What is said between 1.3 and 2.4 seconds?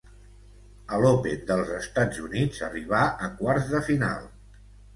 dels Estats